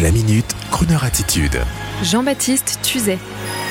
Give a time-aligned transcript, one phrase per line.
[0.00, 1.60] La minute, Kroneur attitude.
[2.02, 3.18] Jean-Baptiste Tuzet.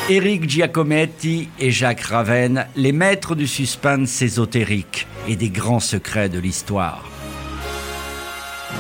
[0.07, 6.37] Éric Giacometti et Jacques Raven, les maîtres du suspense ésotérique et des grands secrets de
[6.37, 7.03] l'histoire.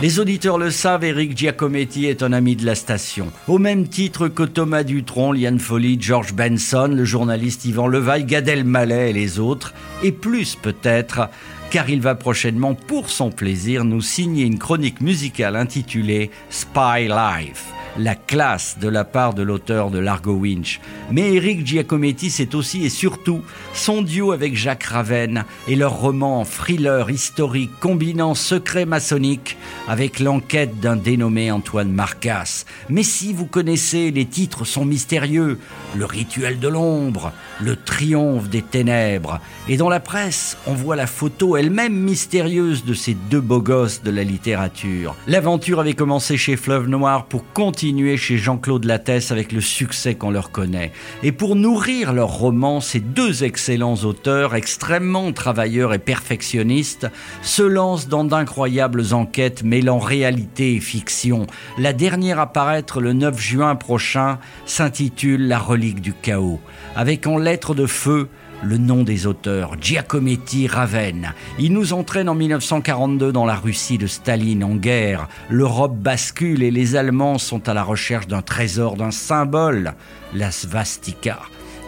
[0.03, 3.31] Les auditeurs le savent, Éric Giacometti est un ami de la station.
[3.47, 8.47] Au même titre que Thomas Dutronc, Liane Folly, George Benson, le journaliste Yvan Levaille, Gad
[8.47, 9.73] Elmaleh et les autres,
[10.03, 11.27] et plus peut-être,
[11.71, 17.71] car il va prochainement, pour son plaisir, nous signer une chronique musicale intitulée Spy Life
[17.97, 20.79] la classe de la part de l'auteur de Largo Winch.
[21.11, 23.41] Mais Eric Giacometti, c'est aussi et surtout
[23.73, 30.79] son duo avec Jacques Raven et leur roman thriller historique combinant secret maçonnique avec l'enquête
[30.79, 32.65] d'un dénommé Antoine Marcas.
[32.89, 35.59] Mais si vous connaissez, les titres sont mystérieux.
[35.95, 39.39] Le rituel de l'ombre, le triomphe des ténèbres.
[39.67, 44.01] Et dans la presse, on voit la photo elle-même mystérieuse de ces deux beaux gosses
[44.01, 45.15] de la littérature.
[45.27, 47.80] L'aventure avait commencé chez Fleuve Noir pour continuer
[48.15, 50.91] chez Jean-Claude Lattès avec le succès qu'on leur connaît.
[51.23, 57.07] Et pour nourrir leur roman, ces deux excellents auteurs, extrêmement travailleurs et perfectionnistes,
[57.41, 61.47] se lancent dans d'incroyables enquêtes mêlant réalité et fiction.
[61.79, 66.59] La dernière à paraître le 9 juin prochain s'intitule La relique du chaos,
[66.95, 68.29] avec en lettres de feu
[68.63, 71.33] le nom des auteurs, Giacometti Raven.
[71.59, 75.27] Il nous entraîne en 1942 dans la Russie de Staline en guerre.
[75.49, 79.93] L'Europe bascule et les Allemands sont à la recherche d'un trésor, d'un symbole,
[80.33, 81.39] la svastika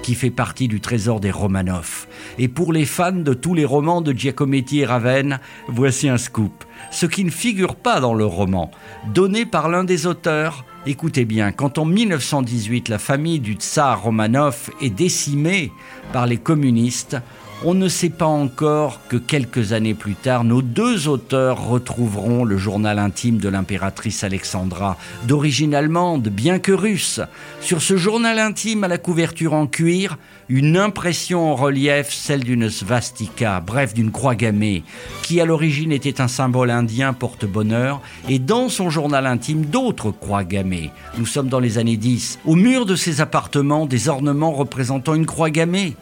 [0.01, 2.07] qui fait partie du trésor des Romanov.
[2.37, 6.65] Et pour les fans de tous les romans de Giacometti et Raven, voici un scoop.
[6.91, 8.69] Ce qui ne figure pas dans le roman,
[9.13, 14.69] donné par l'un des auteurs, Écoutez bien, quand en 1918 la famille du tsar Romanov
[14.81, 15.71] est décimée
[16.11, 17.15] par les communistes,
[17.63, 22.57] on ne sait pas encore que quelques années plus tard, nos deux auteurs retrouveront le
[22.57, 27.21] journal intime de l'impératrice Alexandra, d'origine allemande, bien que russe.
[27.61, 30.17] Sur ce journal intime à la couverture en cuir,
[30.49, 34.83] une impression en relief, celle d'une svastika, bref d'une croix gammée,
[35.21, 40.43] qui à l'origine était un symbole indien porte-bonheur, et dans son journal intime d'autres croix
[40.43, 40.91] gammées.
[41.17, 42.39] Nous sommes dans les années 10.
[42.45, 45.95] Au mur de ses appartements, des ornements représentant une croix gammée.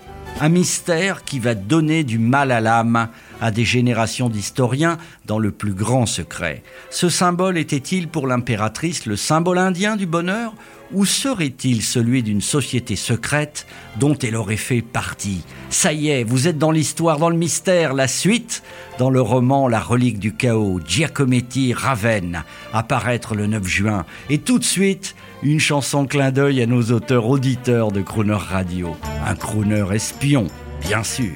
[0.44, 3.10] Un mystère qui va donner du mal à l'âme
[3.42, 4.98] à des générations d'historiens
[5.28, 6.64] dans le plus grand secret.
[6.90, 10.56] Ce symbole était-il pour l'impératrice le symbole indien du bonheur
[10.94, 13.68] ou serait-il celui d'une société secrète
[14.00, 15.44] dont elle aurait fait partie?
[15.70, 18.64] Ça y est, vous êtes dans l'histoire, dans le mystère, la suite
[18.98, 24.06] dans le roman La relique du chaos, Giacometti Raven, apparaître le 9 juin.
[24.32, 28.96] Et tout de suite, une chanson clin d'œil à nos auteurs auditeurs de Crooner Radio.
[29.26, 30.48] Un crooner espion,
[30.82, 31.34] bien sûr.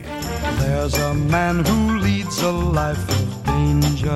[0.60, 4.12] There's a man who leads a life of danger.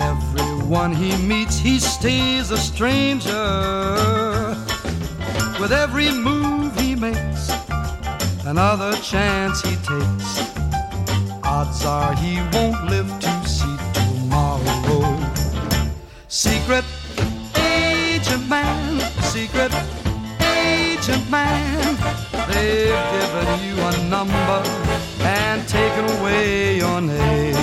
[0.00, 3.36] Everyone he meets, he stays a stranger.
[5.60, 7.50] With every move he makes,
[8.46, 10.40] another chance he takes,
[11.44, 15.16] odds are he won't live to see tomorrow.
[16.28, 16.84] Secret
[23.32, 24.62] given you a number
[25.20, 27.54] and taken away your name.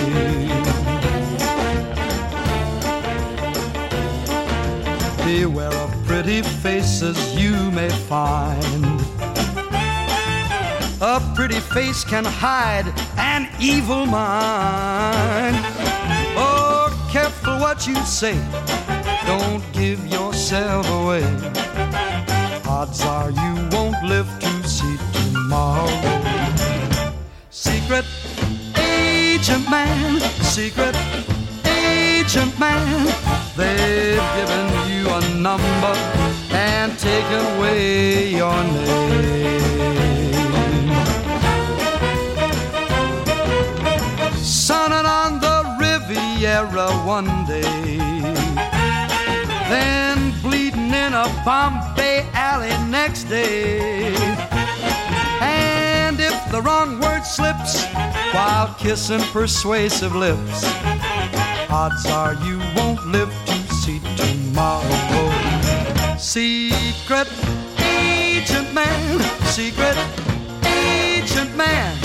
[5.26, 8.86] Beware of pretty faces you may find.
[11.02, 15.58] A pretty face can hide an evil mind.
[16.38, 18.40] Oh, careful what you say.
[19.26, 21.24] Don't give yourself away.
[22.66, 24.30] Odds are you won't live
[27.98, 30.96] Secret agent man, secret
[31.66, 33.08] agent man.
[33.56, 35.96] They've given you a number
[36.52, 39.64] and taken away your name.
[44.44, 47.98] Sunning on the Riviera one day,
[49.70, 54.14] then bleeding in a Bombay alley next day.
[55.42, 57.86] And if the wrong word slips
[58.34, 60.64] while kissing persuasive lips,
[61.70, 64.88] odds are you won't live to see tomorrow.
[66.18, 67.28] Secret
[67.80, 69.98] agent man, secret
[70.66, 71.98] agent man,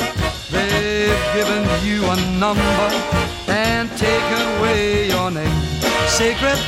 [0.50, 2.88] they've given you a number
[3.48, 5.62] and taken away your name.
[6.06, 6.60] Secret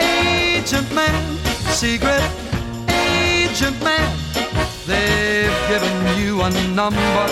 [0.00, 1.38] agent man,
[1.70, 2.22] secret
[2.88, 4.25] agent man,
[4.86, 7.26] they've given you a number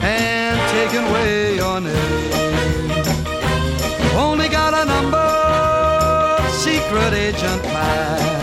[0.00, 2.32] and taken away your name.
[4.16, 5.28] Only got a number,
[6.50, 8.42] secret agent man.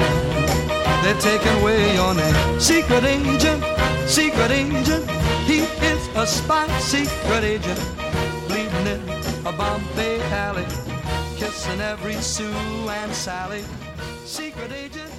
[1.03, 2.59] They're taking away your name.
[2.59, 3.63] Secret agent,
[4.07, 5.09] secret agent.
[5.47, 5.59] He
[5.91, 7.79] is a spy, secret agent.
[8.47, 9.01] Bleeding in
[9.45, 10.65] a Bombay alley.
[11.37, 12.53] Kissing every Sue
[12.89, 13.63] and Sally.
[14.25, 15.18] Secret agent.